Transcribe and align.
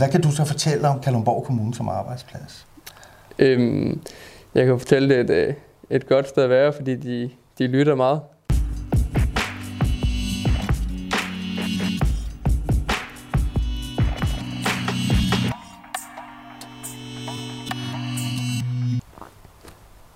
Hvad 0.00 0.08
kan 0.08 0.20
du 0.22 0.30
så 0.30 0.44
fortælle 0.44 0.88
om 0.88 1.00
Kalundborg 1.00 1.44
Kommune 1.44 1.74
som 1.74 1.88
arbejdsplads? 1.88 2.66
Øhm, 3.38 4.00
jeg 4.54 4.66
kan 4.66 4.78
fortælle, 4.78 5.08
det 5.08 5.20
et, 5.20 5.30
øh, 5.30 5.54
et 5.90 6.08
godt 6.08 6.28
sted 6.28 6.42
at 6.42 6.50
være, 6.50 6.72
fordi 6.72 6.96
de, 6.96 7.30
de 7.58 7.66
lytter 7.66 7.94
meget. 7.94 8.20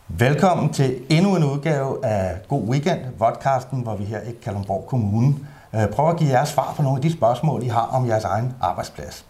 Velkommen 0.09 0.73
til 0.73 1.03
endnu 1.11 1.37
en 1.37 1.45
udgave 1.45 2.07
af 2.07 2.37
God 2.48 2.69
Weekend, 2.69 3.01
podcasten, 3.19 3.82
hvor 3.82 3.96
vi 3.96 4.05
her 4.05 4.21
i 4.21 4.32
Kalundborg 4.43 4.87
Kommune 4.87 5.35
øh, 5.75 5.89
prøver 5.89 6.11
at 6.11 6.19
give 6.19 6.30
jer 6.30 6.45
svar 6.45 6.73
på 6.77 6.82
nogle 6.82 6.98
af 6.98 7.03
de 7.03 7.12
spørgsmål, 7.12 7.62
I 7.62 7.69
har 7.69 7.87
om 7.87 8.09
jeres 8.09 8.25
egen 8.25 8.55
arbejdsplads. 8.61 9.27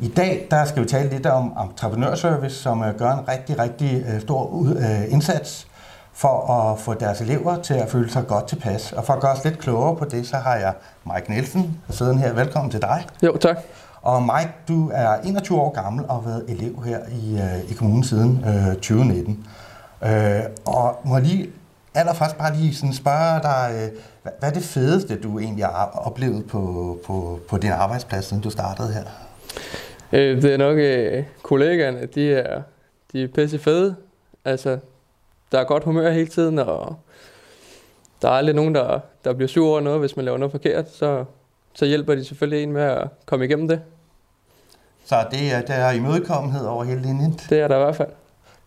I 0.00 0.08
dag 0.08 0.46
der 0.50 0.64
skal 0.64 0.82
vi 0.82 0.88
tale 0.88 1.10
lidt 1.10 1.26
om 1.26 1.52
entreprenørservice, 1.62 2.56
som 2.56 2.82
øh, 2.82 2.98
gør 2.98 3.12
en 3.12 3.28
rigtig, 3.28 3.58
rigtig 3.58 4.04
øh, 4.08 4.20
stor 4.20 4.66
indsats 5.08 5.66
for 6.12 6.52
at 6.52 6.78
få 6.78 6.94
deres 6.94 7.20
elever 7.20 7.62
til 7.62 7.74
at 7.74 7.88
føle 7.90 8.10
sig 8.10 8.26
godt 8.26 8.48
tilpas. 8.48 8.92
Og 8.92 9.04
for 9.04 9.12
at 9.12 9.20
gøre 9.20 9.32
os 9.32 9.44
lidt 9.44 9.58
klogere 9.58 9.96
på 9.96 10.04
det, 10.04 10.26
så 10.26 10.36
har 10.36 10.56
jeg 10.56 10.74
Mike 11.04 11.30
Nielsen 11.30 11.80
siddende 11.90 12.22
her. 12.22 12.32
Velkommen 12.32 12.70
til 12.70 12.82
dig. 12.82 13.06
Jo, 13.22 13.36
tak. 13.36 13.56
Og 14.02 14.22
Mike, 14.22 14.52
du 14.68 14.90
er 14.94 15.16
21 15.24 15.60
år 15.60 15.72
gammel 15.82 16.04
og 16.08 16.14
har 16.14 16.30
været 16.30 16.44
elev 16.48 16.82
her 16.84 16.98
i, 17.12 17.40
i 17.70 17.74
kommunen 17.74 18.04
siden 18.04 18.44
øh, 18.46 18.74
2019. 18.74 19.46
Øh, 20.02 20.40
og 20.66 21.00
må 21.04 21.18
lige 21.18 21.48
allerførst 21.94 22.38
bare 22.38 22.56
lige 22.56 22.74
sådan 22.74 22.94
spørge 22.94 23.42
dig, 23.42 23.70
øh, 23.72 23.88
hvad, 24.22 24.32
hvad 24.38 24.48
er 24.48 24.52
det 24.52 24.62
fedeste, 24.62 25.20
du 25.20 25.38
egentlig 25.38 25.64
har 25.64 25.90
oplevet 25.94 26.46
på, 26.46 26.96
på, 27.06 27.38
på 27.48 27.58
din 27.58 27.70
arbejdsplads, 27.70 28.24
siden 28.24 28.42
du 28.42 28.50
startede 28.50 28.92
her? 28.92 29.02
Øh, 30.12 30.42
det 30.42 30.52
er 30.52 30.56
nok 30.56 30.78
øh, 30.78 31.24
kollegaerne, 31.42 32.06
de 32.06 32.32
er, 32.34 32.62
de 33.12 33.22
er 33.22 33.28
pisse 33.28 33.58
fede. 33.58 33.96
Altså, 34.44 34.78
der 35.52 35.60
er 35.60 35.64
godt 35.64 35.84
humør 35.84 36.10
hele 36.10 36.28
tiden, 36.28 36.58
og 36.58 36.96
der 38.22 38.28
er 38.28 38.32
aldrig 38.32 38.54
nogen, 38.54 38.74
der, 38.74 39.00
der 39.24 39.32
bliver 39.32 39.48
sur 39.48 39.68
over 39.70 39.80
noget, 39.80 40.00
hvis 40.00 40.16
man 40.16 40.24
laver 40.24 40.38
noget 40.38 40.52
forkert, 40.52 40.90
så, 40.90 41.24
så 41.74 41.86
hjælper 41.86 42.14
de 42.14 42.24
selvfølgelig 42.24 42.62
en 42.62 42.72
med 42.72 42.82
at 42.82 43.08
komme 43.26 43.44
igennem 43.44 43.68
det. 43.68 43.80
Så 45.04 45.26
det 45.30 45.52
er, 45.52 45.60
der 45.60 45.74
er 45.74 45.92
imødekommenhed 45.92 46.66
over 46.66 46.84
hele 46.84 47.02
linjen? 47.02 47.40
Det 47.50 47.60
er 47.60 47.68
der 47.68 47.76
i 47.76 47.78
hvert 47.78 47.96
fald. 47.96 48.10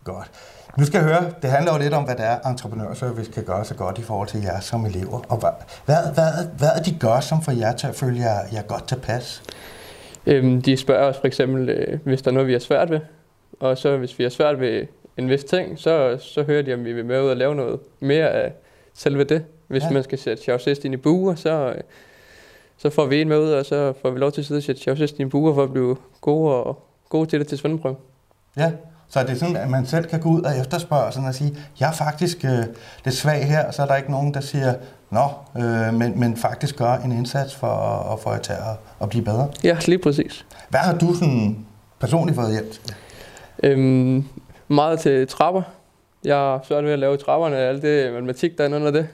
Godt. 0.04 0.30
Nu 0.78 0.84
skal 0.84 0.98
jeg 0.98 1.08
høre, 1.08 1.32
det 1.42 1.50
handler 1.50 1.72
jo 1.72 1.78
lidt 1.78 1.94
om, 1.94 2.04
hvad 2.04 2.16
det 2.16 2.24
er, 2.24 2.38
entreprenørservice 2.40 3.32
kan 3.32 3.44
gøre 3.44 3.64
så 3.64 3.74
godt 3.74 3.98
i 3.98 4.02
forhold 4.02 4.28
til 4.28 4.42
jer 4.42 4.60
som 4.60 4.86
elever. 4.86 5.20
Og 5.28 5.36
hvad, 5.36 5.50
hvad, 5.84 6.14
hvad, 6.14 6.46
hvad 6.58 6.68
er 6.68 6.82
de 6.82 6.96
gør, 7.00 7.20
som 7.20 7.42
får 7.42 7.52
jer 7.52 7.72
til 7.76 7.86
at 7.86 7.94
føle 7.94 8.20
jer, 8.20 8.40
jer 8.52 8.62
godt 8.62 8.88
tilpas? 8.88 9.42
Øhm, 10.26 10.62
de 10.62 10.76
spørger 10.76 11.08
os 11.08 11.16
for 11.16 11.26
eksempel, 11.26 11.68
øh, 11.68 11.98
hvis 12.04 12.22
der 12.22 12.30
er 12.30 12.34
noget, 12.34 12.48
vi 12.48 12.52
har 12.52 12.60
svært 12.60 12.90
ved. 12.90 13.00
Og 13.60 13.78
så 13.78 13.96
hvis 13.96 14.18
vi 14.18 14.24
har 14.24 14.30
svært 14.30 14.60
ved 14.60 14.86
en 15.16 15.30
vis 15.30 15.44
ting, 15.44 15.78
så, 15.78 16.16
så 16.20 16.42
hører 16.42 16.62
de, 16.62 16.74
om 16.74 16.84
vi 16.84 16.92
vil 16.92 17.04
med 17.04 17.22
ud 17.22 17.28
og 17.28 17.36
lave 17.36 17.54
noget 17.54 17.80
mere 18.00 18.30
af 18.30 18.52
selve 18.94 19.24
det. 19.24 19.44
Hvis 19.68 19.82
ja. 19.82 19.90
man 19.90 20.02
skal 20.02 20.18
sætte 20.18 20.42
chausist 20.42 20.84
ind 20.84 20.94
i 20.94 20.96
buer, 20.96 21.34
så, 21.34 21.74
så 22.76 22.90
får 22.90 23.06
vi 23.06 23.20
en 23.20 23.28
med 23.28 23.38
ud, 23.38 23.50
og 23.50 23.66
så 23.66 23.92
får 24.02 24.10
vi 24.10 24.18
lov 24.18 24.32
til 24.32 24.40
at 24.40 24.46
sidde 24.46 24.58
og 24.58 24.62
sætte 24.62 24.80
chausist 24.80 25.18
ind 25.18 25.28
i 25.28 25.30
buer 25.30 25.54
for 25.54 25.62
at 25.62 25.72
blive 25.72 25.96
gode, 26.20 26.54
og, 26.54 26.82
gode 27.08 27.26
til 27.26 27.40
det 27.40 27.48
til 27.48 27.58
svendeprøve. 27.58 27.96
Ja, 28.56 28.72
så 29.12 29.20
det 29.20 29.30
er 29.30 29.34
sådan, 29.34 29.56
at 29.56 29.70
man 29.70 29.86
selv 29.86 30.04
kan 30.04 30.20
gå 30.20 30.28
ud 30.28 30.42
og 30.42 30.58
efterspørge 30.58 31.12
sådan 31.12 31.28
og 31.28 31.34
sige, 31.34 31.56
jeg 31.80 31.88
er 31.88 31.92
faktisk 31.92 32.44
øh, 32.44 32.64
lidt 33.04 33.16
svag 33.16 33.46
her, 33.46 33.70
så 33.70 33.82
er 33.82 33.86
der 33.86 33.96
ikke 33.96 34.10
nogen, 34.10 34.34
der 34.34 34.40
siger, 34.40 34.74
nå, 35.10 35.28
øh, 35.56 35.94
men, 35.94 36.20
men 36.20 36.36
faktisk 36.36 36.76
gør 36.76 36.92
en 36.92 37.12
indsats 37.12 37.54
for 37.54 37.66
at 38.12 38.20
få 38.20 38.32
jer 38.32 38.38
til 38.38 38.52
at, 38.52 38.76
at 39.02 39.08
blive 39.08 39.24
bedre. 39.24 39.48
Ja, 39.64 39.76
lige 39.86 39.98
præcis. 39.98 40.46
Hvad 40.68 40.80
har 40.80 40.98
du 40.98 41.14
sådan 41.14 41.66
personligt 42.00 42.36
fået 42.36 42.52
hjælp 42.52 42.72
til? 42.72 42.94
Øhm, 43.62 44.28
meget 44.68 45.00
til 45.00 45.28
trapper. 45.28 45.62
Jeg 46.24 46.36
har 46.36 46.60
svært 46.64 46.84
ved 46.84 46.92
at 46.92 46.98
lave 46.98 47.16
trapperne, 47.16 47.56
alt 47.56 47.82
det 47.82 48.12
matematik, 48.12 48.58
der 48.58 48.64
er 48.64 48.76
under 48.76 48.90
det. 48.90 49.08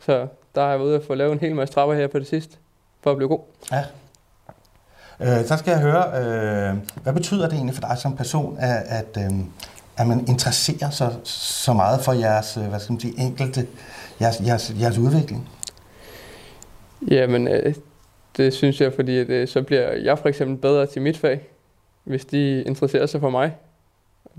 Så 0.00 0.26
der 0.54 0.62
har 0.62 0.70
jeg 0.70 0.78
været 0.78 0.88
ude 0.88 0.96
at 0.96 1.02
få 1.06 1.14
lavet 1.14 1.32
en 1.32 1.38
hel 1.38 1.54
masse 1.54 1.74
trapper 1.74 1.94
her 1.94 2.06
på 2.06 2.18
det 2.18 2.26
sidste, 2.26 2.56
for 3.00 3.10
at 3.10 3.16
blive 3.16 3.28
god. 3.28 3.40
Ja, 3.72 3.84
Øh, 5.20 5.44
så 5.44 5.56
skal 5.56 5.70
jeg 5.70 5.80
høre, 5.80 6.04
øh, 6.06 6.76
hvad 7.02 7.12
betyder 7.12 7.48
det 7.48 7.52
egentlig 7.52 7.74
for 7.74 7.88
dig 7.88 7.98
som 7.98 8.16
person, 8.16 8.56
at, 8.60 8.82
at, 8.86 9.16
øh, 9.24 9.38
at 9.96 10.06
man 10.06 10.24
interesserer 10.28 10.90
sig 10.90 11.16
så 11.24 11.72
meget 11.72 12.00
for 12.00 12.12
jeres, 12.12 12.56
øh, 12.56 12.64
hvad 12.64 12.80
skal 12.80 12.92
man 12.92 13.00
sige, 13.00 13.20
enkelte, 13.20 13.66
jeres, 14.20 14.40
jeres, 14.46 14.74
jeres 14.80 14.98
udvikling? 14.98 15.48
Jamen, 17.10 17.48
øh, 17.48 17.74
det 18.36 18.54
synes 18.54 18.80
jeg, 18.80 18.92
fordi 18.92 19.18
at, 19.18 19.28
øh, 19.28 19.48
så 19.48 19.62
bliver 19.62 19.92
jeg 19.92 20.18
for 20.18 20.28
eksempel 20.28 20.56
bedre 20.56 20.86
til 20.86 21.02
mit 21.02 21.18
fag, 21.18 21.48
hvis 22.04 22.24
de 22.24 22.62
interesserer 22.62 23.06
sig 23.06 23.20
for 23.20 23.30
mig. 23.30 23.56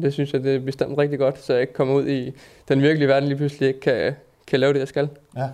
Det 0.02 0.14
synes 0.14 0.34
jeg, 0.34 0.44
det 0.44 0.56
er 0.56 0.60
bestemt 0.60 0.98
rigtig 0.98 1.20
godt, 1.20 1.44
så 1.44 1.54
jeg 1.54 1.62
ikke 1.62 1.74
kommer 1.74 1.94
ud 1.94 2.08
i 2.08 2.32
den 2.68 2.82
virkelige 2.82 3.08
verden 3.08 3.30
lige 3.30 3.38
pludselig 3.38 3.68
ikke 3.68 3.80
kan, 3.80 4.16
kan 4.48 4.60
lave 4.60 4.74
det, 4.74 4.80
jeg 4.80 4.88
skal. 4.88 5.10
Ja. 5.38 5.50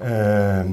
Øh, 0.00 0.70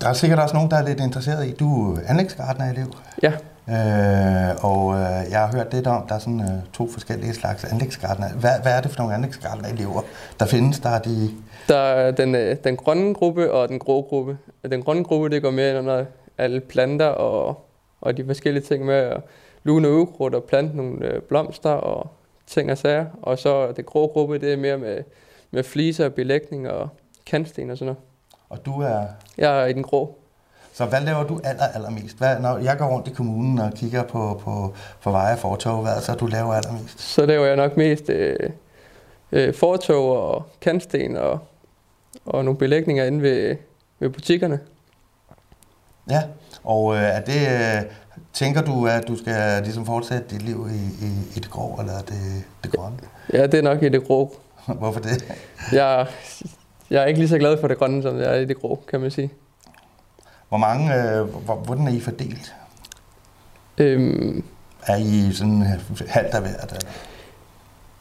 der 0.00 0.08
er 0.08 0.12
sikkert 0.12 0.38
også 0.38 0.54
nogen, 0.54 0.70
der 0.70 0.76
er 0.76 0.86
lidt 0.88 1.00
interesseret 1.00 1.46
i, 1.46 1.52
du 1.52 1.94
er 1.94 1.98
anlægsgartner-elev. 2.06 2.92
Ja. 3.22 3.32
Øh, 3.70 4.64
og 4.64 4.94
øh, 4.94 5.30
jeg 5.30 5.40
har 5.40 5.56
hørt 5.56 5.74
lidt 5.74 5.86
om, 5.86 6.06
der 6.08 6.14
er 6.14 6.18
sådan 6.18 6.40
øh, 6.40 6.62
to 6.72 6.88
forskellige 6.92 7.34
slags 7.34 7.64
anlægsgartner. 7.64 8.28
Hvad, 8.28 8.50
hvad 8.62 8.72
er 8.72 8.80
det 8.80 8.90
for 8.90 8.98
nogle 8.98 9.14
anlægsgartner-elever, 9.14 10.02
der 10.40 10.46
findes? 10.46 10.80
Der 10.80 10.88
er 10.88 10.98
de... 10.98 11.30
Der 11.68 11.78
er 11.78 12.10
den, 12.10 12.34
øh, 12.34 12.56
den 12.64 12.76
grønne 12.76 13.14
gruppe 13.14 13.52
og 13.52 13.68
den 13.68 13.78
grå 13.78 14.02
gruppe. 14.02 14.38
Den 14.70 14.82
grønne 14.82 15.04
gruppe, 15.04 15.28
det 15.28 15.42
går 15.42 15.50
mere 15.50 15.70
ind 15.70 15.78
under 15.78 16.04
alle 16.38 16.60
planter 16.60 17.06
og, 17.06 17.66
og 18.00 18.16
de 18.16 18.24
forskellige 18.26 18.64
ting 18.64 18.84
med 18.84 18.94
at 18.94 19.20
lune 19.62 19.90
ukrudt 19.90 20.34
og 20.34 20.44
plante 20.44 20.76
nogle 20.76 21.06
øh, 21.06 21.22
blomster 21.22 21.70
og 21.70 22.10
ting 22.46 22.70
og 22.70 22.78
sager. 22.78 23.06
Og 23.22 23.38
så 23.38 23.72
det 23.72 23.86
grå 23.86 24.06
gruppe, 24.06 24.38
det 24.38 24.52
er 24.52 24.56
mere 24.56 24.78
med, 24.78 24.98
med 25.50 25.62
fliser, 25.62 26.08
belægning 26.08 26.70
og 26.70 26.88
kantsten 27.26 27.70
og 27.70 27.78
sådan 27.78 27.86
noget. 27.86 28.02
Og 28.50 28.66
du 28.66 28.80
er? 28.80 29.02
Jeg 29.38 29.62
er 29.62 29.66
i 29.66 29.72
den 29.72 29.82
grå. 29.82 30.14
Så 30.72 30.86
hvad 30.86 31.00
laver 31.00 31.24
du 31.24 31.40
aller, 31.44 31.64
allermest? 31.64 32.18
Hvad, 32.18 32.38
når 32.38 32.58
jeg 32.58 32.78
går 32.78 32.86
rundt 32.86 33.08
i 33.08 33.10
kommunen 33.10 33.58
og 33.58 33.72
kigger 33.72 34.02
på, 34.02 34.40
på, 34.44 34.74
på 35.02 35.10
veje 35.10 35.32
og 35.32 35.38
fortog, 35.38 35.82
hvad 35.82 36.00
så 36.00 36.14
du 36.14 36.26
laver 36.26 36.54
allermest? 36.54 37.00
Så 37.00 37.26
laver 37.26 37.46
jeg 37.46 37.56
nok 37.56 37.76
mest 37.76 38.10
øh, 38.10 38.50
øh, 39.32 39.54
fortog 39.54 40.22
og 40.22 40.46
kantsten 40.60 41.16
og, 41.16 41.38
og 42.26 42.44
nogle 42.44 42.58
belægninger 42.58 43.04
inde 43.04 43.22
ved, 43.22 43.56
ved 43.98 44.10
butikkerne. 44.10 44.60
Ja, 46.10 46.22
og 46.64 46.94
øh, 46.94 47.02
er 47.02 47.20
det, 47.20 47.48
øh, 47.48 47.90
tænker 48.32 48.62
du, 48.62 48.86
at 48.86 49.08
du 49.08 49.16
skal 49.16 49.62
ligesom 49.62 49.86
fortsætte 49.86 50.24
dit 50.30 50.42
liv 50.42 50.68
i, 50.70 51.06
i, 51.06 51.10
i 51.36 51.40
det 51.40 51.50
grå, 51.50 51.76
eller 51.80 51.98
det, 51.98 52.44
det 52.64 52.72
grønne? 52.72 52.98
Ja, 53.32 53.46
det 53.46 53.54
er 53.54 53.62
nok 53.62 53.82
i 53.82 53.88
det 53.88 54.06
grå. 54.06 54.36
Hvorfor 54.80 55.00
det? 55.00 55.34
Jeg, 55.72 56.06
jeg 56.90 57.02
er 57.02 57.06
ikke 57.06 57.20
lige 57.20 57.28
så 57.28 57.38
glad 57.38 57.60
for 57.60 57.68
det 57.68 57.78
grønne, 57.78 58.02
som 58.02 58.18
jeg 58.18 58.36
er 58.36 58.40
i 58.40 58.44
det 58.44 58.60
grå, 58.60 58.82
kan 58.88 59.00
man 59.00 59.10
sige. 59.10 59.30
Hvor 60.48 60.58
mange, 60.58 60.94
øh, 60.94 61.26
hvor, 61.26 61.54
hvordan 61.54 61.86
er 61.86 61.92
I 61.92 62.00
fordelt? 62.00 62.54
Øhm, 63.78 64.44
er 64.86 64.96
I 64.96 65.32
sådan 65.32 65.62
halvt 66.08 66.34
af 66.34 66.40
hvert? 66.40 66.72
Eller? 66.72 66.90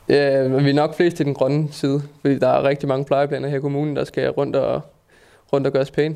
Ja, 0.09 0.47
vi 0.47 0.69
er 0.69 0.73
nok 0.73 0.95
flest 0.95 1.19
i 1.19 1.23
den 1.23 1.33
grønne 1.33 1.67
side, 1.71 2.01
fordi 2.21 2.39
der 2.39 2.47
er 2.47 2.63
rigtig 2.63 2.87
mange 2.87 3.05
plejeplaner 3.05 3.49
her 3.49 3.57
i 3.57 3.61
kommunen, 3.61 3.95
der 3.95 4.03
skal 4.03 4.29
rundt 4.29 4.55
og, 4.55 4.81
rundt 5.53 5.67
og 5.67 5.73
gøres 5.73 5.91
pæne. 5.91 6.15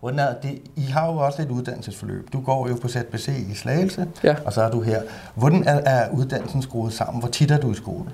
Hvordan 0.00 0.18
er 0.18 0.34
det? 0.42 0.60
I 0.76 0.82
har 0.82 1.12
jo 1.12 1.18
også 1.18 1.42
et 1.42 1.50
uddannelsesforløb. 1.50 2.32
Du 2.32 2.40
går 2.40 2.68
jo 2.68 2.76
på 2.82 2.88
ZBC 2.88 3.28
i 3.50 3.54
Slagelse, 3.54 4.06
ja. 4.24 4.36
og 4.44 4.52
så 4.52 4.62
er 4.62 4.70
du 4.70 4.80
her. 4.80 5.02
Hvordan 5.34 5.64
er, 5.64 5.74
er 5.74 6.10
uddannelsen 6.10 6.62
skruet 6.62 6.92
sammen? 6.92 7.20
Hvor 7.20 7.28
tit 7.28 7.50
er 7.50 7.60
du 7.60 7.72
i 7.72 7.74
skole? 7.74 8.10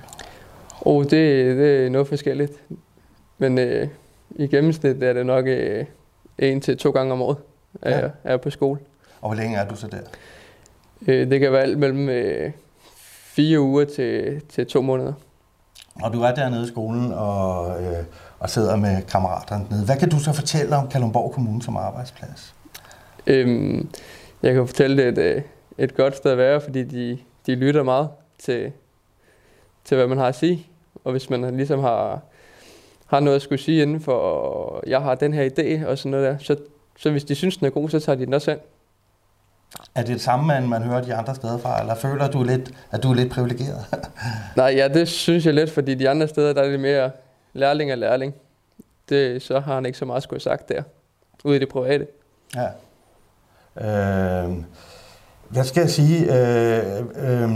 Oh, 0.80 1.04
det, 1.04 1.10
det 1.56 1.86
er 1.86 1.90
noget 1.90 2.08
forskelligt. 2.08 2.52
Men 3.42 3.58
øh, 3.58 3.88
i 4.30 4.46
gennemsnit 4.46 5.02
er 5.02 5.12
det 5.12 5.26
nok 5.26 5.46
øh, 5.46 5.84
en 6.38 6.60
til 6.60 6.78
to 6.78 6.90
gange 6.90 7.12
om 7.12 7.22
året, 7.22 7.36
at 7.82 7.92
ja. 7.92 8.00
jeg 8.00 8.10
er 8.24 8.36
på 8.36 8.50
skole. 8.50 8.80
Og 9.20 9.28
hvor 9.28 9.34
længe 9.34 9.56
er 9.56 9.68
du 9.68 9.76
så 9.76 9.86
der? 9.86 9.98
Øh, 11.08 11.30
det 11.30 11.40
kan 11.40 11.52
være 11.52 11.62
alt 11.62 11.78
mellem 11.78 12.08
øh, 12.08 12.52
fire 13.34 13.60
uger 13.60 13.84
til, 13.84 14.42
til 14.48 14.66
to 14.66 14.82
måneder. 14.82 15.12
Og 16.02 16.12
du 16.12 16.22
er 16.22 16.34
dernede 16.34 16.64
i 16.64 16.68
skolen 16.68 17.12
og, 17.12 17.82
øh, 17.82 18.04
og 18.38 18.50
sidder 18.50 18.76
med 18.76 19.02
kammeraterne 19.02 19.66
nede. 19.70 19.84
Hvad 19.84 19.96
kan 19.96 20.10
du 20.10 20.18
så 20.18 20.32
fortælle 20.32 20.76
om 20.76 20.88
Kalundborg 20.88 21.32
Kommune 21.32 21.62
som 21.62 21.76
arbejdsplads? 21.76 22.54
Øhm, 23.26 23.88
jeg 24.42 24.54
kan 24.54 24.66
fortælle, 24.66 24.96
det 24.96 25.18
et, 25.18 25.36
øh, 25.36 25.42
et 25.78 25.96
godt 25.96 26.16
sted 26.16 26.30
at 26.30 26.38
være, 26.38 26.60
fordi 26.60 26.84
de, 26.84 27.18
de 27.46 27.54
lytter 27.54 27.82
meget 27.82 28.08
til, 28.38 28.72
til, 29.84 29.96
hvad 29.96 30.06
man 30.06 30.18
har 30.18 30.26
at 30.26 30.34
sige. 30.34 30.66
Og 31.04 31.12
hvis 31.12 31.30
man 31.30 31.56
ligesom 31.56 31.80
har 31.80 32.22
har 33.12 33.20
noget 33.20 33.36
at 33.36 33.42
skulle 33.42 33.62
sige 33.62 33.82
inden 33.82 34.00
for, 34.00 34.82
jeg 34.86 35.00
har 35.02 35.14
den 35.14 35.34
her 35.34 35.48
idé 35.50 35.86
og 35.86 35.98
sådan 35.98 36.10
noget 36.10 36.26
der. 36.26 36.38
Så, 36.38 36.56
så 36.98 37.10
hvis 37.10 37.24
de 37.24 37.34
synes, 37.34 37.56
den 37.56 37.66
er 37.66 37.70
god, 37.70 37.88
så 37.88 38.00
tager 38.00 38.16
de 38.16 38.26
den 38.26 38.34
også 38.34 38.50
ind. 38.50 38.60
Er 39.94 40.02
det 40.02 40.08
det 40.08 40.20
samme, 40.20 40.46
man, 40.46 40.68
man 40.68 40.82
hører 40.82 41.02
de 41.02 41.14
andre 41.14 41.34
steder 41.34 41.58
fra, 41.58 41.80
eller 41.80 41.94
føler 41.94 42.30
du 42.30 42.42
lidt, 42.42 42.70
at 42.90 43.02
du 43.02 43.10
er 43.10 43.14
lidt 43.14 43.32
privilegeret? 43.32 43.84
Nej, 44.56 44.74
ja, 44.76 44.88
det 44.88 45.08
synes 45.08 45.46
jeg 45.46 45.54
lidt, 45.54 45.70
fordi 45.70 45.94
de 45.94 46.08
andre 46.08 46.28
steder, 46.28 46.52
der 46.52 46.62
er 46.62 46.70
det 46.70 46.80
mere 46.80 47.10
lærling 47.52 47.92
og 47.92 47.98
lærling. 47.98 48.34
Det, 49.08 49.42
så 49.42 49.60
har 49.60 49.74
han 49.74 49.86
ikke 49.86 49.98
så 49.98 50.04
meget 50.04 50.22
skulle 50.22 50.42
sagt 50.42 50.68
der, 50.68 50.82
ude 51.44 51.56
i 51.56 51.58
det 51.58 51.68
private. 51.68 52.06
Ja. 52.56 52.66
Øh, 53.76 54.56
hvad 55.48 55.64
skal 55.64 55.80
jeg 55.80 55.90
sige? 55.90 56.18
Øh, 56.24 57.04
øh, 57.16 57.50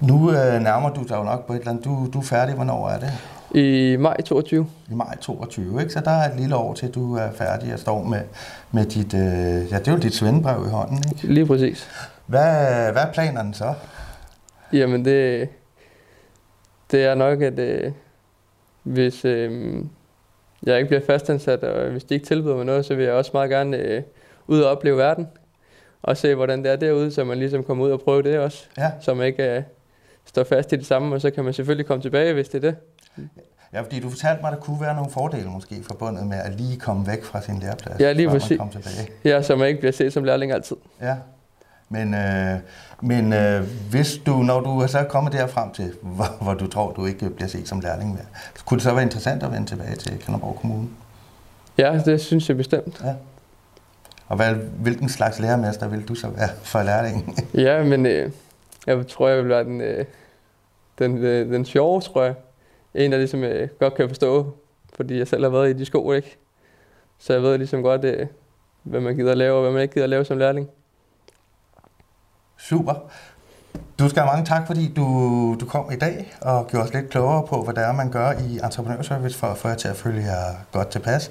nu 0.00 0.30
øh, 0.30 0.60
nærmer 0.62 0.90
du 0.94 1.02
dig 1.02 1.16
jo 1.16 1.22
nok 1.22 1.46
på 1.46 1.52
et 1.52 1.58
eller 1.58 1.70
andet. 1.70 1.84
Du, 1.84 2.08
du 2.12 2.18
er 2.18 2.22
færdig, 2.22 2.54
hvornår 2.54 2.88
er 2.88 2.98
det? 2.98 3.12
I 3.54 3.96
maj 3.96 4.20
22. 4.20 4.66
I 4.90 4.94
maj 4.94 5.16
22, 5.20 5.80
ikke? 5.80 5.92
Så 5.92 6.00
der 6.00 6.10
er 6.10 6.32
et 6.32 6.40
lille 6.40 6.56
år 6.56 6.74
til, 6.74 6.90
du 6.90 7.16
er 7.16 7.30
færdig 7.32 7.72
og 7.72 7.78
står 7.78 8.02
med, 8.02 8.20
med 8.72 8.84
dit, 8.84 9.14
øh, 9.14 9.72
ja, 9.72 9.78
det 9.78 9.88
er 9.88 9.92
jo 9.92 9.98
dit 9.98 10.14
svendebrev 10.14 10.66
i 10.66 10.70
hånden, 10.70 10.98
ikke? 11.12 11.34
Lige 11.34 11.46
præcis. 11.46 11.88
Hvad, 12.26 12.92
hvad 12.92 13.02
er 13.02 13.12
planerne 13.12 13.54
så? 13.54 13.74
Jamen 14.72 15.04
det, 15.04 15.48
det 16.90 17.04
er 17.04 17.14
nok, 17.14 17.42
at 17.42 17.58
øh, 17.58 17.92
hvis 18.82 19.24
øh, 19.24 19.74
jeg 20.62 20.76
ikke 20.76 20.88
bliver 20.88 21.02
fastansat, 21.06 21.64
og 21.64 21.90
hvis 21.90 22.04
de 22.04 22.14
ikke 22.14 22.26
tilbyder 22.26 22.56
mig 22.56 22.64
noget, 22.64 22.84
så 22.84 22.94
vil 22.94 23.04
jeg 23.04 23.14
også 23.14 23.30
meget 23.34 23.50
gerne 23.50 23.76
øh, 23.76 24.02
ud 24.46 24.60
og 24.60 24.70
opleve 24.70 24.96
verden. 24.96 25.28
Og 26.02 26.16
se, 26.16 26.34
hvordan 26.34 26.62
det 26.62 26.72
er 26.72 26.76
derude, 26.76 27.12
så 27.12 27.24
man 27.24 27.38
ligesom 27.38 27.64
kommer 27.64 27.84
ud 27.84 27.90
og 27.90 28.00
prøve 28.00 28.22
det 28.22 28.38
også. 28.38 28.66
Ja. 28.78 28.90
Så 29.00 29.14
man 29.14 29.26
ikke 29.26 29.56
øh, 29.56 29.62
står 30.24 30.44
fast 30.44 30.72
i 30.72 30.76
det 30.76 30.86
samme, 30.86 31.14
og 31.14 31.20
så 31.20 31.30
kan 31.30 31.44
man 31.44 31.52
selvfølgelig 31.52 31.86
komme 31.86 32.02
tilbage, 32.02 32.32
hvis 32.32 32.48
det 32.48 32.64
er 32.64 32.70
det. 32.70 32.76
Ja, 33.72 33.80
fordi 33.80 34.00
du 34.00 34.10
fortalte 34.10 34.42
mig, 34.42 34.52
at 34.52 34.56
der 34.56 34.62
kunne 34.62 34.80
være 34.80 34.94
nogle 34.94 35.10
fordele 35.10 35.48
måske 35.48 35.82
forbundet 35.88 36.26
med 36.26 36.38
at 36.38 36.60
lige 36.60 36.78
komme 36.78 37.06
væk 37.06 37.24
fra 37.24 37.42
sin 37.42 37.58
læreplads. 37.58 38.00
Ja, 38.00 38.12
lige 38.12 38.26
før 38.26 38.32
man 38.32 38.40
præcis. 38.40 38.58
kom 38.58 38.70
tilbage. 38.70 39.08
Ja, 39.24 39.42
så 39.42 39.56
man 39.56 39.68
ikke 39.68 39.80
bliver 39.80 39.92
set 39.92 40.12
som 40.12 40.24
lærling 40.24 40.52
altid. 40.52 40.76
Ja. 41.00 41.16
Men, 41.88 42.14
øh, 42.14 42.58
men 43.00 43.32
øh, 43.32 43.62
hvis 43.90 44.20
du, 44.26 44.32
når 44.32 44.60
du 44.60 44.80
er 44.80 44.86
så 44.86 45.04
kommet 45.04 45.32
der 45.32 45.46
frem 45.46 45.70
til, 45.72 45.92
hvor, 46.02 46.26
hvor 46.40 46.54
du 46.54 46.66
tror, 46.66 46.92
du 46.92 47.06
ikke 47.06 47.30
bliver 47.30 47.48
set 47.48 47.68
som 47.68 47.80
lærling 47.80 48.10
mere, 48.10 48.24
kunne 48.64 48.76
det 48.76 48.84
så 48.84 48.92
være 48.94 49.02
interessant 49.02 49.42
at 49.42 49.52
vende 49.52 49.66
tilbage 49.66 49.96
til 49.96 50.18
Kanderborg 50.18 50.58
Kommune? 50.60 50.88
Ja, 51.78 52.00
det 52.04 52.20
synes 52.20 52.48
jeg 52.48 52.56
bestemt. 52.56 53.00
Ja. 53.04 53.14
Og 54.28 54.36
hvad, 54.36 54.54
hvilken 54.54 55.08
slags 55.08 55.38
lærermester 55.38 55.88
vil 55.88 56.08
du 56.08 56.14
så 56.14 56.28
være 56.28 56.48
for 56.62 56.82
lærlingen? 56.82 57.36
Ja, 57.54 57.82
men 57.82 58.06
øh, 58.06 58.30
jeg 58.86 59.06
tror, 59.06 59.28
jeg 59.28 59.38
vil 59.38 59.48
være 59.48 59.64
den, 59.64 59.80
øh, 59.80 60.04
den, 60.98 61.18
øh, 61.18 61.52
den 61.52 61.64
sjove, 61.64 62.00
tror 62.00 62.22
jeg. 62.22 62.34
En, 62.94 63.12
der 63.12 63.18
ligesom 63.18 63.44
øh, 63.44 63.68
godt 63.78 63.94
kan 63.94 64.08
forstå, 64.08 64.56
fordi 64.94 65.18
jeg 65.18 65.28
selv 65.28 65.42
har 65.42 65.50
været 65.50 65.70
i 65.70 65.72
de 65.72 65.84
sko, 65.84 66.12
ikke? 66.12 66.38
Så 67.18 67.32
jeg 67.32 67.42
ved 67.42 67.58
ligesom 67.58 67.82
godt, 67.82 68.04
øh, 68.04 68.26
hvad 68.82 69.00
man 69.00 69.16
gider 69.16 69.30
at 69.30 69.38
lave, 69.38 69.54
og 69.54 69.62
hvad 69.62 69.72
man 69.72 69.82
ikke 69.82 69.94
gider 69.94 70.04
at 70.04 70.10
lave 70.10 70.24
som 70.24 70.38
lærling. 70.38 70.68
Super. 72.58 72.94
Du 73.98 74.08
skal 74.08 74.22
have 74.22 74.32
mange 74.32 74.46
tak, 74.46 74.66
fordi 74.66 74.92
du, 74.96 75.04
du 75.60 75.66
kom 75.66 75.92
i 75.92 75.96
dag 75.96 76.32
og 76.40 76.66
gjorde 76.66 76.84
os 76.84 76.94
lidt 76.94 77.10
klogere 77.10 77.46
på, 77.46 77.62
hvad 77.62 77.74
det 77.74 77.84
er, 77.84 77.92
man 77.92 78.10
gør 78.10 78.30
i 78.30 78.60
entreprenørservice 78.64 79.38
for 79.38 79.46
at 79.46 79.58
få 79.58 79.68
jer 79.68 79.74
til 79.74 79.88
at 79.88 79.96
følge 79.96 80.22
jer 80.22 80.54
godt 80.72 80.88
tilpas. 80.88 81.30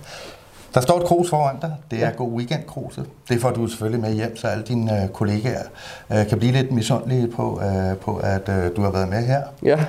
Der 0.74 0.82
står 0.82 1.00
et 1.00 1.06
krus 1.06 1.30
foran 1.30 1.56
dig. 1.62 1.76
Det 1.92 2.04
er 2.04 2.08
Ja. 2.08 2.12
God 2.18 2.32
Weekend 2.32 2.64
kruset. 2.68 3.06
Det 3.30 3.42
får 3.42 3.52
du 3.52 3.68
selvfølgelig 3.68 4.02
med 4.02 4.14
hjem, 4.14 4.38
så 4.38 4.48
alle 4.48 4.64
dine 4.64 5.04
øh, 5.04 5.10
kollegaer 5.10 5.64
øh, 6.12 6.28
kan 6.28 6.38
blive 6.40 6.52
lidt 6.52 6.72
misundelige 6.72 7.28
på, 7.28 7.62
øh, 7.64 7.98
på 7.98 8.18
at 8.18 8.50
øh, 8.50 8.76
du 8.76 8.82
har 8.82 8.92
været 8.92 9.10
med 9.10 9.26
her. 9.26 9.42
Ja, 9.64 9.86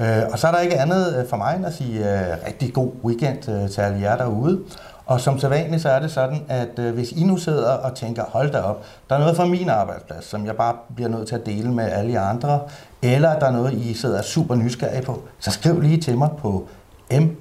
Øh, 0.00 0.22
og 0.32 0.38
så 0.38 0.46
er 0.46 0.52
der 0.52 0.58
ikke 0.58 0.78
andet 0.78 1.16
øh, 1.18 1.28
for 1.28 1.36
mig 1.36 1.56
end 1.56 1.66
at 1.66 1.74
sige 1.74 1.98
øh, 1.98 2.36
rigtig 2.46 2.72
god 2.72 2.90
weekend 3.04 3.48
øh, 3.48 3.70
til 3.70 3.80
alle 3.80 4.00
jer 4.00 4.16
derude. 4.16 4.60
Og 5.06 5.20
som 5.20 5.38
sædvanligt, 5.38 5.82
så 5.82 5.88
er 5.88 6.00
det 6.00 6.10
sådan, 6.10 6.42
at 6.48 6.78
øh, 6.78 6.94
hvis 6.94 7.12
I 7.12 7.24
nu 7.24 7.36
sidder 7.36 7.70
og 7.70 7.94
tænker, 7.94 8.24
hold 8.28 8.52
da 8.52 8.58
op, 8.60 8.84
der 9.08 9.14
er 9.14 9.20
noget 9.20 9.36
fra 9.36 9.44
min 9.46 9.68
arbejdsplads, 9.68 10.24
som 10.24 10.46
jeg 10.46 10.56
bare 10.56 10.74
bliver 10.94 11.08
nødt 11.08 11.28
til 11.28 11.34
at 11.34 11.46
dele 11.46 11.72
med 11.72 11.84
alle 11.90 12.12
jer 12.12 12.22
andre, 12.22 12.60
eller 13.02 13.38
der 13.38 13.46
er 13.46 13.50
noget, 13.50 13.72
I 13.72 13.94
sidder 13.94 14.22
super 14.22 14.54
nysgerrige 14.54 15.02
på, 15.02 15.22
så 15.40 15.50
skriv 15.50 15.80
lige 15.80 16.00
til 16.00 16.18
mig 16.18 16.28
på 16.38 16.68
madn 17.10 17.36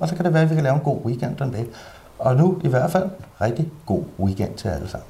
og 0.00 0.08
så 0.08 0.16
kan 0.16 0.24
det 0.24 0.34
være, 0.34 0.42
at 0.42 0.50
vi 0.50 0.54
kan 0.54 0.64
lave 0.64 0.74
en 0.74 0.80
god 0.80 0.98
weekend 1.04 1.36
den 1.36 1.52
dag. 1.52 1.66
Og 2.18 2.36
nu 2.36 2.60
i 2.64 2.68
hvert 2.68 2.90
fald, 2.90 3.10
rigtig 3.40 3.68
god 3.86 4.02
weekend 4.20 4.54
til 4.54 4.68
alle 4.68 4.88
sammen. 4.88 5.06